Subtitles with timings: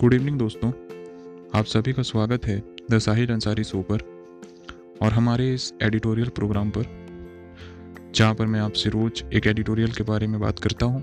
[0.00, 0.68] Good evening दोस्तों।
[1.58, 2.56] आप सभी का स्वागत है
[2.90, 4.00] द साहिल अंसारी शो पर
[5.02, 6.84] और हमारे इस एडिटोरियल प्रोग्राम पर,
[8.14, 11.02] जहाँ पर मैं आपसे रोज एक एडिटोरियल के बारे में बात करता हूँ।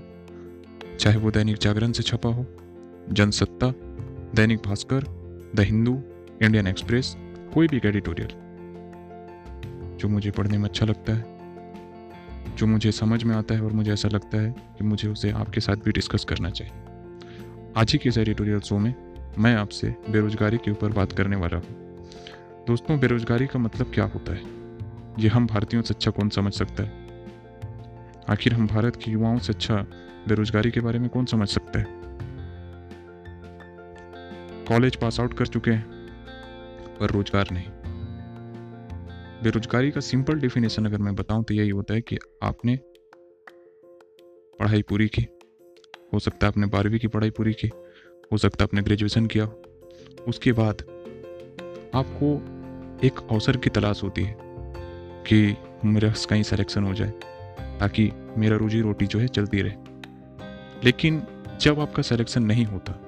[0.96, 2.46] चाहे वो दैनिक जागरण से छपा हो,
[3.12, 3.72] Jansatta,
[4.34, 5.04] Dainik Bhaskar,
[5.54, 6.00] the Hindu,
[6.42, 7.14] Indian Express,
[7.54, 8.28] कोई भी एक एडिटोरियल
[9.98, 13.92] जो मुझे पढ़ने में अच्छा लगता है, जो मुझे समझ में आता है और मुझे
[13.92, 16.92] ऐसा लगता है कि मुझे उसे आपके साथ भी डिस्कस करना चाहिए।
[17.76, 18.94] आज ही के इस एडिटोरियल शो में
[19.38, 21.64] मैं आपसे बेरोजगारी के ऊपर बात करने वाला हूँ।
[22.66, 24.42] दोस्तों, बेरोजगारी का मतलब क्या होता है?
[25.18, 26.92] ये हम भारतीयों से अच्छा कौन समझ सकता है?
[28.28, 29.76] आखिर हम भारत के युवाओं से अच्छा
[30.28, 31.86] बेरोजगारी के बारे में कौन समझ सकता है?
[34.68, 35.84] कॉलेज पास आउट कर चुके हैं,
[37.00, 37.68] पर रोज़गार नहीं।
[39.42, 42.76] बेरोजगारी का सिंपल डेफिनेशन अगर मैं बताऊँ तो यही होता है कि आपने
[44.60, 45.26] पढ़ाई पूरी की
[46.14, 47.70] हो सकता है आपने बारहवीं की पढ़ाई पूरी की,
[48.32, 49.48] हो सकता है आपने ग्रेजुएशन किया।
[50.28, 50.82] उसके बाद
[51.94, 52.28] आपको
[53.06, 54.36] एक अवसर की तलाश होती है
[55.26, 57.10] कि मेरा कहीं सिलेक्शन हो जाए,
[57.80, 59.76] ताकि मेरा रोजी रोटी जो है चलती रहे।
[60.84, 61.22] लेकिन
[61.60, 62.98] जब आपका सिलेक्शन नहीं होता,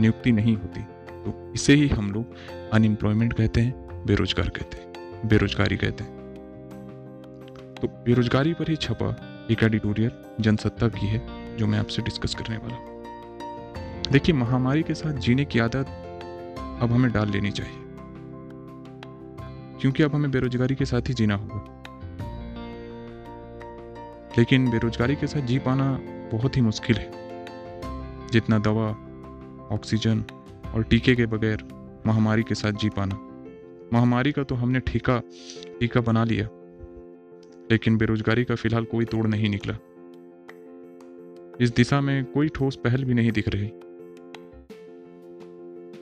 [0.00, 0.82] नियुक्ति नहीं होती
[1.24, 6.18] तो इसे ही हम लोग अनएम्प्लॉयमेंट कहते हैं, बेरोजगार कहते हैं, बेरोजगारी कहते हैं।
[7.80, 9.16] तो बेरोजगारी पर ही छपा
[9.50, 11.18] एक एडिटोरियल जनसत्ता की है।
[11.56, 12.90] जो मैं आपसे डिस्कस करने वाला
[14.10, 15.86] देखिए, महामारी के साथ जीने की आदत
[16.80, 17.76] अब हमें डाल लेनी चाहिए।
[19.80, 21.76] क्योंकि अब हमें बेरोजगारी के साथ ही जीना होगा।
[24.38, 25.98] लेकिन बेरोजगारी के साथ जी पाना
[26.32, 27.10] बहुत ही मुश्किल है।
[28.32, 28.88] जितना दवा,
[29.74, 30.24] ऑक्सीजन
[30.74, 31.64] और टीके के बगैर
[32.06, 33.18] महामारी के साथ जी पाना।
[33.92, 35.22] महामारी का तो हमने ठीका,
[35.80, 36.48] टीका बना लिया।
[37.70, 39.74] लेकिन बेरोजगारी का फ़िलहाल कोई तोड़ नहीं निकला।
[41.60, 43.66] इस दिशा में कोई ठोस पहल भी नहीं दिख रही।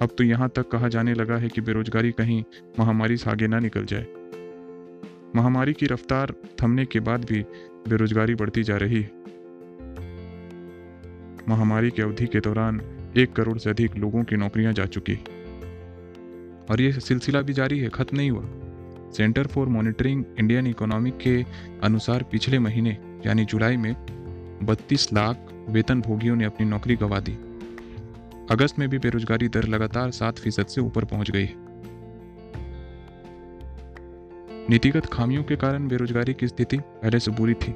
[0.03, 2.43] अब तो यहाँ तक कहा जाने लगा है कि बेरोजगारी कहीं
[2.79, 4.07] महामारी से आगे ना निकल जाए।
[5.37, 6.33] महामारी की रफ्तार
[6.63, 7.41] थमने के बाद भी
[7.89, 9.11] बेरोजगारी बढ़ती जा रही है।
[11.49, 12.81] महामारी की अवधि के दौरान
[13.17, 15.15] एक करोड़ से अधिक लोगों की नौकरियाँ जा चुकी
[16.71, 18.45] और ये सिलसिला भी जारी है, खत्म नहीं हुआ।
[19.13, 21.45] Centre for monitoring Indian economic के
[21.83, 23.95] अनुसार पिछले महीने, यानी जुलाई में
[24.63, 27.33] 32 लाख वेतन भोगियों ने अपनी नौकरी गंवा दी।
[28.51, 31.55] अगस्त में भी बेरोजगारी दर लगातार सात फ़ीसद से ऊपर पहुँच गई है।
[34.71, 37.73] नीतिगत खामियों के कारण बेरोजगारी की स्थिति पहले से बुरी थी।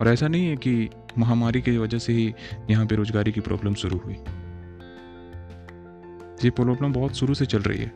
[0.00, 2.34] और ऐसा नहीं है कि महामारी की वजह से ही
[2.70, 4.14] यहाँ बेरोजगारी की प्रॉब्लम शुरू हुई।
[6.44, 7.92] ये प्रॉब्लम बहुत शुरू से चल रही है।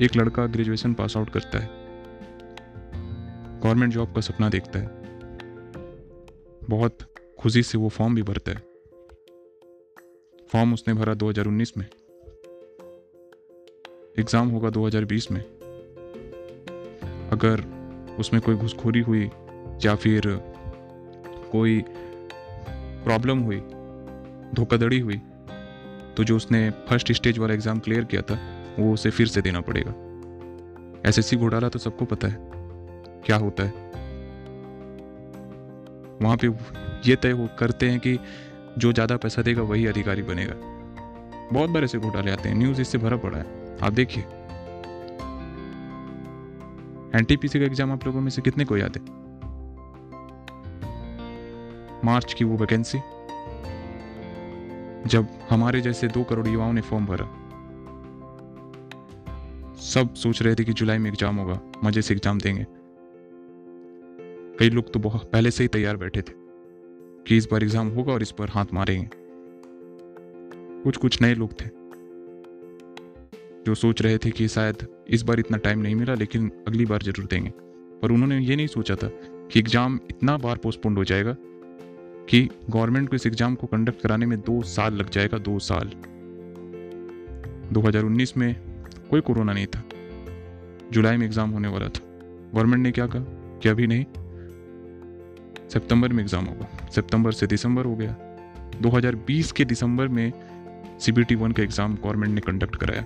[0.00, 1.70] एक लड़का ग्रेजुएशन पास आउट करता है।
[3.60, 5.01] गवर्नमेंट जॉब का सपना देखता है।
[6.70, 6.98] बहुत
[7.38, 8.62] खुशी से वो फॉर्म भी भरता है।
[10.48, 11.86] फॉर्म उसने भरा 2019 में।
[14.18, 15.40] एग्ज़ाम होगा 2020 में।
[17.32, 17.64] अगर
[18.18, 19.24] उसमें कोई घुसखोरी हुई
[19.84, 20.22] या फिर
[21.52, 21.82] कोई
[23.04, 23.60] प्रॉब्लम हुई,
[24.54, 25.20] धोखाधड़ी हुई
[26.16, 28.34] तो जो उसने फ़र्स्ट स्टेज वाला एग्ज़ाम क्लियर किया था,
[28.78, 29.94] वो उसे फिर से देना पड़ेगा।
[31.08, 32.50] एसएससी घोटाला तो सबको पता है।
[33.24, 33.81] क्या होता है?
[36.22, 36.48] वहाँ पे
[37.06, 38.18] ये तय करते हैं कि
[38.78, 40.54] जो ज़्यादा पैसा देगा वही अधिकारी बनेगा।
[41.52, 44.24] बहुत बार ऐसे घोटाले आते हैं न्यूज़ इससे भरा पड़ा है। आप देखिए।
[47.14, 49.02] एनटीपीसी का एग्ज़ाम आप लोगों में से कितने को याद है?
[52.04, 52.98] मार्च की वो वैकेंसी
[55.06, 57.26] जब हमारे जैसे दो करोड़ युवाओं ने फॉर्म भरा।
[59.82, 62.66] सब सोच रहे थे कि जुलाई में एग्ज़ाम होगा, मज़े से एग्ज़ाम देंगे।
[64.62, 66.32] कई लोग तो बहुत पहले से ही तैयार बैठे थे
[67.26, 69.08] कि इस बार एग्ज़ाम होगा और इस पर हाथ मारेंगे।
[70.82, 71.64] कुछ कुछ नए लोग थे
[73.66, 77.02] जो सोच रहे थे कि शायद इस बार इतना टाइम नहीं मिला, लेकिन अगली बार
[77.02, 77.50] ज़रूर देंगे।
[78.02, 79.08] पर उन्होंने ये नहीं सोचा था
[79.52, 81.36] कि एग्ज़ाम इतना बार पोस्टपोन्ड हो जाएगा
[82.28, 85.90] कि गवर्नमेंट को इस एग्ज़ाम को कंडक्ट कराने में दो साल लग जाएगा, दो साल।
[87.72, 88.56] 2019 में
[89.10, 89.84] कोई कोरोना नहीं था।
[90.92, 92.00] जुलाई में एग्ज़ाम होने वाला था।
[92.54, 93.24] गवर्नमेंट ने क्या कहा?
[93.62, 94.04] कि अभी नहीं?
[95.72, 98.14] सितंबर में एग्ज़ाम होगा। सितंबर से दिसंबर हो गया।
[98.82, 100.32] 2020 के दिसंबर में
[101.00, 103.02] सीबीटी वन का एग्ज़ाम गवर्नमेंट ने कंडक्ट कराया।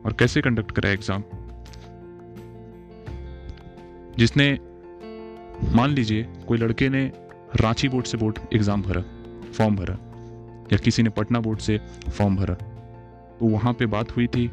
[0.00, 1.24] और कैसे कंडक्ट कराया एग्ज़ाम
[4.18, 4.52] जिसने,
[5.74, 7.04] मान लीजिए, कोई लड़के ने
[7.56, 9.02] रांची बोर्ड से बोर्ड एग्ज़ाम भरा
[9.52, 9.94] फॉर्म भरा,
[10.72, 11.78] या किसी ने पटना बोर्ड से
[12.08, 14.46] फॉर्म भरा तो वहाँ पे बात हुई थी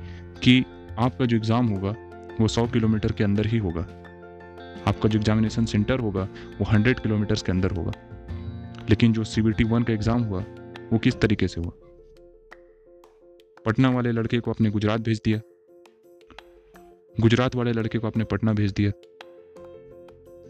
[0.44, 0.64] कि
[1.00, 1.96] आपका जो एग्ज़ाम होगा,
[2.42, 3.86] वो सौ किलोमीटर के अंदर ही होगा।
[4.88, 6.24] आपका जो एग्जामिनेशन सेंटर होगा,
[6.60, 7.92] वो हंड्रेड किलोमीटर्स के अंदर होगा।
[8.90, 10.44] लेकिन जो सी बी टी वन का एग्ज़ाम हुआ,
[10.94, 11.72] वो किस तरीके से हुआ?
[13.66, 15.40] पटना वाले लड़के को अपने गुजरात भेज दिया।
[17.20, 18.92] गुजरात वाले लड़के को अपने पटना भेज दिया।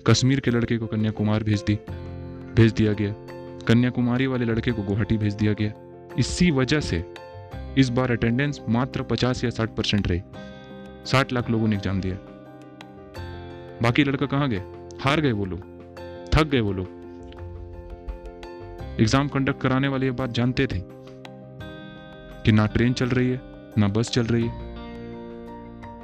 [0.08, 1.76] कश्मीर के लड़के को कन्याकुमारी भेज दी,
[2.56, 3.16] भेज दिया गया।
[3.68, 5.74] कन्याकुमारी वाले लड़के को गुवाहाटी भेज दिया गया।
[6.20, 7.06] इसी वजह से
[7.78, 10.22] इस बार अटेंडेंस मात्र 50 या 60 परसेंट रही।
[11.06, 12.27] 60 लाख लोगों ने एग्ज़ाम दिया।
[13.84, 14.62] बाकी लड़का कहाँ गए
[15.02, 15.60] हार गए वो लोग।
[16.34, 16.96] थक गए वो लोग।
[19.00, 20.82] एग्ज़ाम कंडक्ट कराने वाले ये बात जानते थे
[22.44, 23.42] कि ना ट्रेन चल रही है,
[23.78, 24.66] ना बस चल रही है।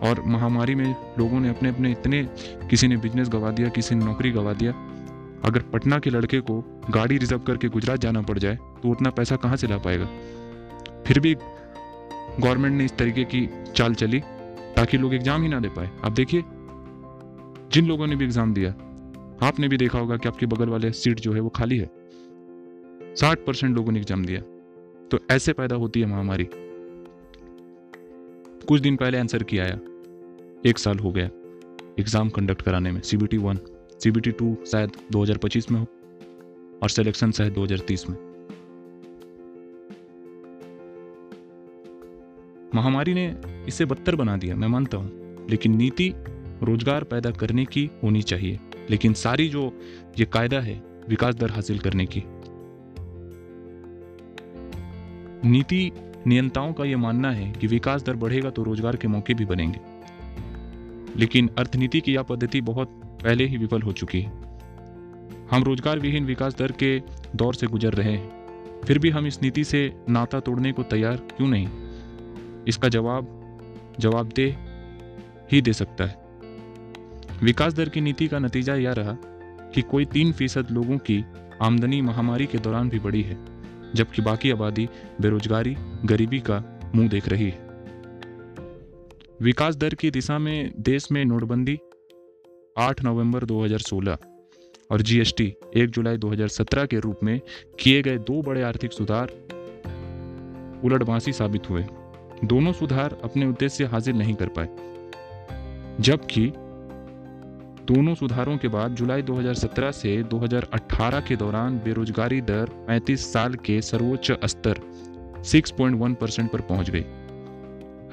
[0.04, 2.24] और महामारी में लोगों ने अपने अपने इतने,
[2.70, 4.72] किसी ने बिज़नेस गवा दिया, किसी ने नौकरी गवा दिया।
[5.46, 6.60] अगर पटना के लड़के को
[6.90, 10.06] गाड़ी रिज़र्व करके गुजरात जाना पड़ जाए तो उतना पैसा कहाँ से ला पाएगा?
[11.08, 14.20] फिर भी गवर्नमेंट ने इस तरीके की चाल चली
[14.75, 16.44] ताकि लोग एग्ज़ाम ही ना दे पाए। आप देखिए
[17.74, 18.70] जिन लोगों ने भी एग्ज़ाम दिया,
[19.44, 21.90] आपने भी देखा होगा कि आपके बगल वाले सीट जो है वो खाली है।
[23.16, 24.42] साठ परसेंट लोगों ने एग्ज़ाम दिया।
[25.12, 26.48] तो ऐसे पैदा होती है महामारी।
[28.68, 29.80] कुछ दिन पहले आंसर किया आया।
[30.66, 31.30] एक साल हो गया
[32.00, 33.60] एग्ज़ाम कंडक्ट कराने में। सीबीटी वन
[34.04, 35.86] सीबीटी टू शायद 2025 में हो
[36.84, 38.18] और सिलेक्शन शायद 2030 में।
[42.75, 43.25] महामारी ने
[43.68, 46.14] इसे बदतर बना दिया, मैं मानता हूँ। लेकिन नीति
[46.63, 49.71] रोज़गार पैदा करने की होनी चाहिए। लेकिन सारी जो
[50.19, 52.24] ये कायदा है, विकास दर हासिल करने की।
[55.50, 55.92] नीति
[56.27, 59.80] नियंताओं का यह मानना है कि विकास दर बढ़ेगा तो रोज़गार के मौके भी बनेंगे।
[61.19, 62.89] लेकिन अर्थनीति की यह पद्धति बहुत
[63.24, 64.31] पहले ही विफल हो चुकी है।
[65.51, 67.00] हम रोज़गार विहीन विकास दर के
[67.36, 71.15] दौर से गुजर रहे हैं। फिर भी हम इस नीति से नाता तोड़ने को तैयार
[71.15, 71.68] क्यों नहीं?
[72.68, 74.57] इसका जवाब जवाबदेह
[75.51, 76.23] ही दे सकता है।
[77.41, 79.18] विकास दर की नीति का नतीजा यह रहा
[79.74, 81.24] कि कोई तीन फ़ीसद लोगों की
[81.62, 83.38] आमदनी महामारी के दौरान भी बढ़ी है,
[83.95, 84.88] जबकि बाकी आबादी
[85.21, 85.75] बेरोजगारी,
[86.06, 86.63] गरीबी का
[86.95, 87.62] मुँह देख रही है।
[89.41, 91.80] विकास दर की दिशा में देश में नोटबंदी
[92.77, 94.18] 8 नवंबर 2016
[94.91, 97.39] और जीएसटी 1 जुलाई 2017 के रूप में
[97.79, 99.31] किए गए दो बड़े आर्थिक सुधार
[100.83, 101.86] उलटबांसी साबित हुए।
[102.44, 104.68] दोनों सुधार अपने उद्देश्य हासिल नहीं कर पाए,
[106.00, 106.51] जबकि
[107.88, 113.81] दोनों सुधारों के बाद जुलाई 2017 से 2018 के दौरान बेरोजगारी दर 35 साल के
[113.81, 114.80] सर्वोच्च स्तर
[115.44, 117.03] 6.1 परसेंट पर पहुँच गई।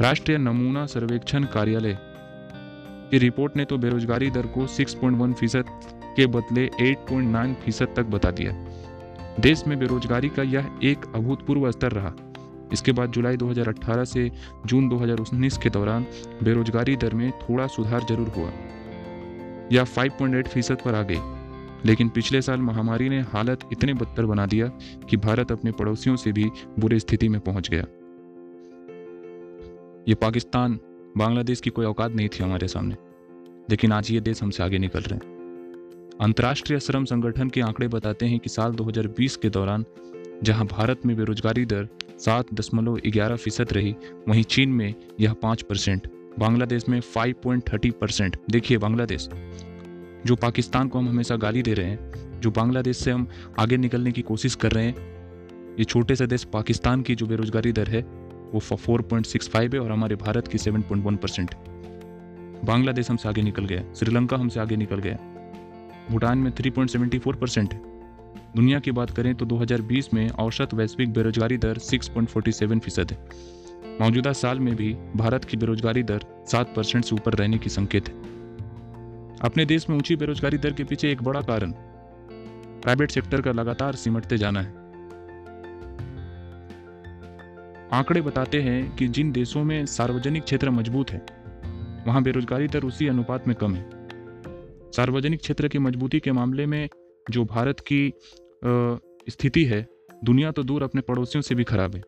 [0.00, 1.96] राष्ट्रीय नमूना सर्वेक्षण कार्यालय
[3.10, 5.64] की रिपोर्ट ने तो बेरोजगारी दर को 6.1 फ़ीसद
[6.16, 8.52] के बदले 8.9 फ़ीसद तक बता दिया।
[9.40, 12.12] देश में बेरोजगारी का यह एक अभूतपूर्व स्तर रहा।
[12.72, 14.30] इसके बाद जुलाई 2018 से
[14.66, 16.06] जून 2019 के दौरान
[16.42, 18.50] बेरोजगारी दर में थोड़ा सुधार ज़रूर हुआ।
[19.72, 21.20] या 5.8 फ़ीसद पर आ गई।
[21.84, 24.66] लेकिन पिछले साल महामारी ने हालत इतने बदतर बना दिया
[25.10, 27.84] कि भारत अपने पड़ोसियों से भी बुरी स्थिति में पहुँच गया।
[30.08, 30.80] ये पाकिस्तान,
[31.16, 32.96] बांग्लादेश की कोई औकात नहीं थी हमारे सामने।
[33.70, 35.40] लेकिन आज ये देश हमसे आगे निकल रहे हैं।
[36.20, 39.84] अंतर्राष्ट्रीय श्रम संगठन के आंकड़े बताते हैं कि साल 2020 के दौरान
[40.42, 41.88] जहाँ भारत में बेरोजगारी दर
[42.18, 43.96] सात दशमलव ग्यारह फ़ीसद रही,
[44.28, 49.28] वहीं चीन में यह पाँच परसेंट। बांग्लादेश में 5.30 परसेंट देखिए बांग्लादेश,
[50.26, 53.26] जो पाकिस्तान को हम हमेशा गाली दे रहे हैं, जो बांग्लादेश से हम
[53.58, 54.94] आगे निकलने की कोशिश कर रहे हैं,
[55.78, 58.00] ये छोटे से देश पाकिस्तान की जो बेरोजगारी दर है,
[58.52, 61.54] वो फोर पॉइंट सिक्स फाइव है और हमारे भारत की seven point one percent
[62.64, 65.18] Bangladesh हमसे आगे निकल गया, श्रीलंका हमसे आगे निकल गया,
[66.10, 67.80] भूटान में three point seventy four percent है
[68.56, 73.18] दुनिया की बात करें तो 2020 में औसत वैश्विक बेरोजगारी दर 6.47 फ़ीसद है।
[74.00, 78.08] मौजूदा साल में भी भारत की बेरोजगारी दर सात परसेंट से ऊपर रहने की संकेत
[78.08, 78.14] है।
[79.40, 81.72] अपने देश में ऊँची बेरोजगारी दर के पीछे एक बड़ा कारण,
[82.82, 84.78] प्राइवेट सेक्टर का लगातार सिमटते जाना है।
[87.92, 91.24] आंकड़े बताते हैं कि जिन देशों में सार्वजनिक क्षेत्र मज़बूत है,
[92.06, 93.88] वहाँ बेरोजगारी दर उसी अनुपात में कम है।
[94.96, 96.88] सार्वजनिक क्षेत्र की मजबूती के मामले में
[97.30, 98.12] जो भारत की
[99.30, 99.86] स्थिति है,
[100.24, 102.02] दुनिया तो दूर अपने पड़ोसियों से भी खराब है।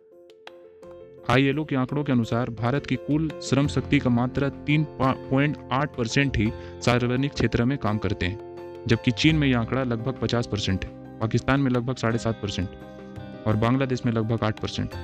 [1.30, 5.96] आईएलओ के आंकड़ों के अनुसार भारत की कुल श्रम शक्ति का मात्रा तीन पॉइंट आठ
[5.96, 6.50] परसेंट ही
[6.82, 10.90] सार्वजनिक क्षेत्र में काम करते हैं, जबकि चीन में यह आंकड़ा लगभग पचास परसेंट है,
[11.20, 14.94] पाकिस्तान में लगभग साढ़े सात परसेंट और बांग्लादेश में लगभग आठ परसेंट।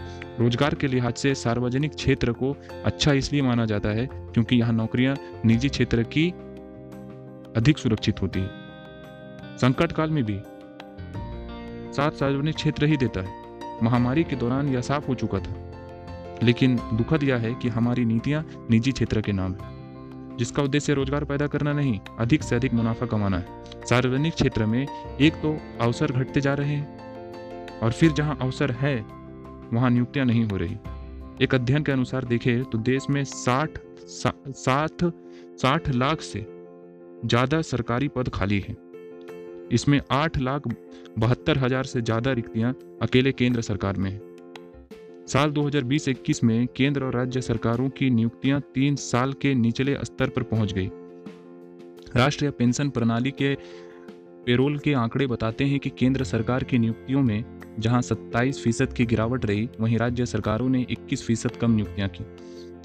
[0.40, 5.16] रोज़गार के लिहाज से सार्वजनिक क्षेत्र को अच्छा इसलिए माना जाता है क्योंकि यहाँ नौकरियाँ
[5.44, 6.28] निजी क्षेत्र की
[7.56, 10.38] अधिक सुरक्षित होती है। संकट काल में भी
[11.92, 15.54] साथ सार्वजनिक क्षेत्र ही देता है। महामारी के दौरान यह साफ़ हो चुका था।
[16.42, 21.24] लेकिन दुखद यह है कि हमारी नीतियाँ निजी क्षेत्र के नाम है, जिसका उद्देश्य रोज़गार
[21.24, 24.86] पैदा करना नहीं, अधिक से अधिक मुनाफा कमाना है। सार्वजनिक क्षेत्र में
[25.20, 28.96] एक तो अवसर घटते जा रहे हैं, और फिर जहाँ अवसर है,
[29.72, 30.76] वहाँ नियुक्तियाँ नहीं हो रही।
[31.40, 35.04] एक अध्ययन के अनुसार देखें तो देश में साठ साठ
[35.58, 36.46] साठ लाख से
[37.24, 38.76] ज़्यादा सरकारी पद खाली हैं।
[39.72, 40.68] इसमें आठ लाख
[41.18, 44.20] बहत्तर हज़ार से ज़्यादा रिक्तियाँ अकेले केंद्र सरकार में हैं।
[45.28, 50.42] साल 2020-21 में केंद्र और राज्य सरकारों की नियुक्तियाँ तीन साल के निचले स्तर पर
[50.42, 50.88] पहुँच गई।
[52.16, 53.54] राष्ट्रीय पेंशन प्रणाली के
[54.46, 57.44] पेरोल के आंकड़े बताते हैं कि केंद्र सरकार की नियुक्तियों में
[57.78, 62.24] जहाँ 27 फ़ीसद की गिरावट रही, वहीं राज्य सरकारों ने 21 फ़ीसद कम नियुक्तियाँ की।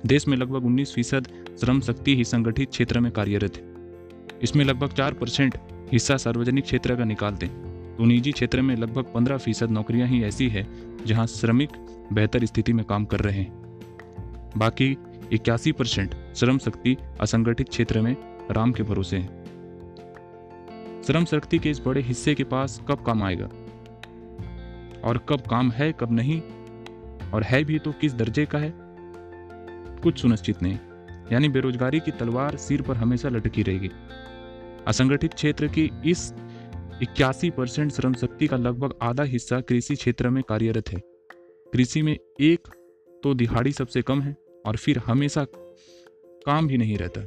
[0.06, 1.28] देश में लगभग 19 फ़ीसद
[1.60, 5.58] श्रम शक्ति ही संगठित क्षेत्र में कार्यरत है। इसमें लगभग चार परसेंट
[5.92, 7.48] हिस्सा सार्वजनिक क्षेत्र का निकालते
[7.94, 10.68] तो निजी क्षेत्र में लगभग पंद्रह फ़ीसद नौकरियाँ ही ऐसी है
[11.06, 11.70] जहाँ श्रमिक
[12.14, 13.64] बेहतर स्थिति में काम कर रहे हैं।
[14.58, 14.98] बाकी
[15.32, 18.16] इक्यासी परसेंट श्रम शक्ति असंगठित क्षेत्र में
[18.52, 19.44] राम के भरोसे है।
[21.04, 23.46] श्रम शक्ति के इस बड़े हिस्से के पास कब काम आएगा?
[25.04, 26.42] और कब काम है, कब नहीं?
[27.34, 28.74] और है भी तो किस दर्जे का है?
[30.04, 30.78] कुछ सुनिश्चित नहीं।
[31.32, 33.90] यानी बेरोजगारी की तलवार सिर पर हमेशा लटकी रहेगी।
[34.88, 36.34] असंगठित क्षेत्र की इस
[37.02, 41.13] इक्यासी परसेंट श्रम शक्ति का लगभग आधा हिस्सा कृषि क्षेत्र में कार्यरत है।
[41.74, 42.68] कृषि में एक
[43.24, 45.46] तो दिहाड़ी सबसे कम है और फिर हमेशा
[46.46, 47.22] काम भी नहीं रहता।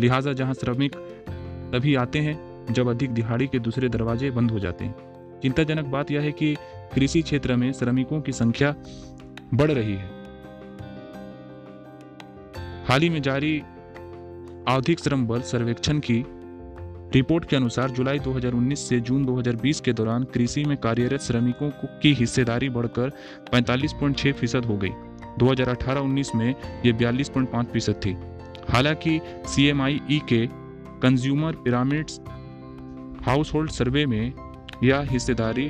[0.00, 0.96] लिहाजा जहाँ श्रमिक
[1.72, 4.94] तभी आते हैं, जब अधिक दिहाड़ी के दूसरे दरवाजे बंद हो जाते हैं।
[5.40, 6.56] चिंताजनक बात यह है कि
[6.94, 8.76] कृषि क्षेत्र में श्रमिकों की संख्या
[9.54, 10.06] बढ़ रही है।
[12.84, 13.60] हाल ही में जारी
[14.68, 16.24] आवधिक श्रम बल सर्वेक्षण की
[17.14, 21.70] रिपोर्ट के अनुसार जुलाई 2019 से जून 2020 के दौरान कृषि में कार्यरत श्रमिकों
[22.02, 23.12] की हिस्सेदारी बढ़कर
[23.52, 24.90] 45.6 फ़ीसद हो गई।
[25.38, 26.54] 2018-19 में
[26.86, 28.16] ये 42.5 फ़ीसद थी।
[28.68, 30.46] हालाँकि सी e के
[31.00, 32.20] consumer pyramids
[33.22, 34.32] household survey में
[34.84, 35.68] यह हिस्सेदारी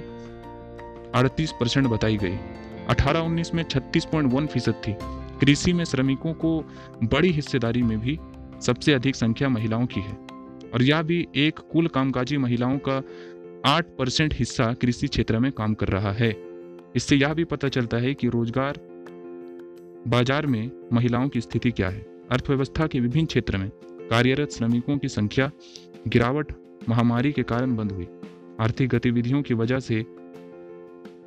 [1.15, 2.39] 38 परसेंट बताई गई।
[2.89, 4.97] 18-19 में 36.1 फ़ीसद थी।
[5.41, 6.65] कृषि में श्रमिकों को
[7.05, 8.19] बड़ी हिस्सेदारी में भी
[8.63, 10.24] सबसे अधिक संख्या महिलाओं की है।
[10.75, 13.03] और यह भी एक कुल कामकाजी महिलाओं का
[13.67, 16.35] आठ परसेंट हिस्सा कृषि क्षेत्र में काम कर रहा है।
[16.97, 18.79] इससे यह भी पता चलता है कि रोज़गार
[20.09, 22.01] बाज़ार में महिलाओं की स्थिति क्या है।
[22.31, 23.69] अर्थव्यवस्था के विभिन्न क्षेत्र में
[24.11, 25.51] कार्यरत श्रमिकों की संख्या
[26.09, 26.53] गिरावट,
[26.89, 28.07] महामारी के कारण बंद हुई।
[28.61, 30.05] आर्थिक गतिविधियों की वजह से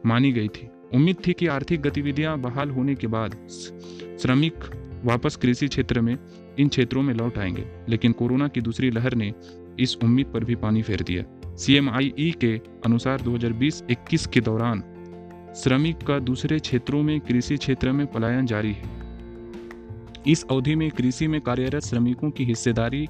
[0.06, 3.36] मानी गई थी। उम्मीद थी कि आर्थिक गतिविधियाँ बहाल होने के बाद
[4.22, 4.54] श्रमिक
[5.06, 6.18] वापस कृषि क्षेत्र में,
[6.60, 9.34] इन क्षेत्रों में लौट आएँगे। लेकिन कोरोना की दूसरी लहर ने
[9.80, 14.84] इस उम्मीद पर भी पानी फेर दिया। सीएमआईई के अनुसार 2020-21 के दौरान
[15.56, 18.84] श्रमिक का दूसरे क्षेत्रों में, कृषि क्षेत्र में पलायन जारी है।
[20.27, 23.08] इस अवधि में कृषि में कार्यरत श्रमिकों की हिस्सेदारी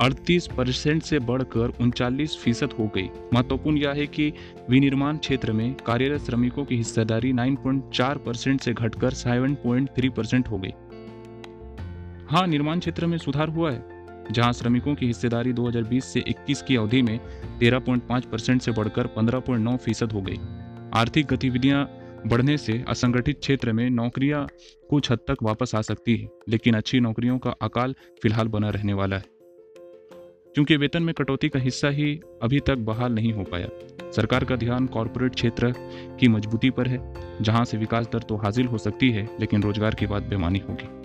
[0.00, 4.32] 38 परसेंट से बढ़कर उनचालीस फ़ीसद हो गई। महत्वपूर्ण यह है कि
[4.70, 10.70] विनिर्माण क्षेत्र में कार्यरत श्रमिकों की हिस्सेदारी 9.4 परसेंट से घटकर 7.3 परसेंट हो गई।
[12.30, 16.76] हाँ निर्माण क्षेत्र में सुधार हुआ है। जहाँ श्रमिकों की हिस्सेदारी 2020 से 21 की
[16.76, 17.20] अवधि में
[17.58, 20.36] 13.5 परसेंट से बढ़कर 15.9 फ़ीसद हो गई।
[20.94, 21.84] आर्थिक गतिविधियाँ
[22.26, 24.48] बढ़ने से असंगठित क्षेत्र में नौकरियाँ
[24.90, 28.92] कुछ हद तक वापस आ सकती है, लेकिन अच्छी नौकरियों का अकाल फ़िलहाल बना रहने
[28.92, 29.24] वाला है।
[30.54, 33.68] क्योंकि वेतन में कटौती का हिस्सा ही अभी तक बहाल नहीं हो पाया।
[34.10, 35.74] सरकार का ध्यान कॉरपोरेट क्षेत्र
[36.20, 39.94] की मजबूती पर है, जहाँ से विकास दर तो हासिल हो सकती है, लेकिन रोज़गार
[39.94, 40.99] की बात बेमानी होगी।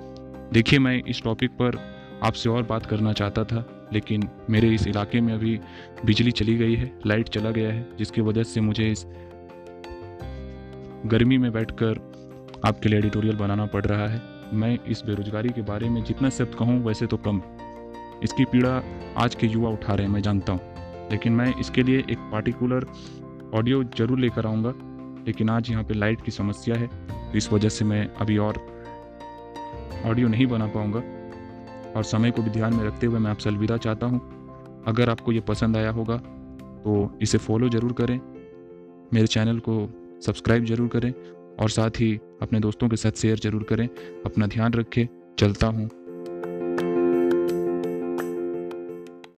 [0.53, 1.77] देखिए, मैं इस टॉपिक पर
[2.23, 5.59] आपसे और बात करना चाहता था, लेकिन मेरे इस इलाके में अभी
[6.05, 9.05] बिजली चली गई है, लाइट चला गया है, जिसकी वजह से मुझे इस
[11.05, 11.99] गर्मी में बैठकर
[12.65, 14.21] आपके लिए एडिटोरियल बनाना पड़ रहा है।
[14.53, 17.41] मैं इस बेरोजगारी के बारे में जितना शब्द कहूँ, वैसे तो कम।
[18.23, 18.81] इसकी पीड़ा
[19.17, 22.85] आज के युवा उठा रहे हैं, मैं जानता हूँ। लेकिन मैं इसके लिए एक पार्टिकुलर
[23.53, 24.73] ऑडियो ज़रूर लेकर आऊँगा,
[25.27, 26.89] लेकिन आज यहाँ पे लाइट की समस्या है,
[27.35, 28.74] इस वजह से मैं अभी और
[30.05, 30.99] ऑडियो नहीं बना पाऊँगा।
[31.91, 34.21] और समय को भी ध्यान में रखते हुए मैं आपसे अलविदा चाहता हूँ।
[34.87, 38.19] अगर आपको ये पसंद आया होगा तो इसे फॉलो ज़रूर करें।
[39.13, 39.77] मेरे चैनल को
[40.25, 41.11] सब्सक्राइब ज़रूर करें
[41.61, 43.87] और साथ ही अपने दोस्तों के साथ शेयर ज़रूर करें।
[44.25, 45.07] अपना ध्यान रखें।
[45.39, 45.89] चलता हूँ।